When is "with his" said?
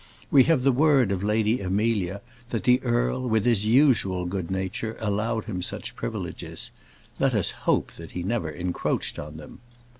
3.29-3.67